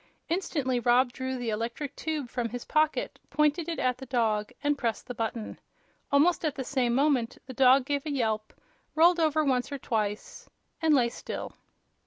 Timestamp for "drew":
1.13-1.35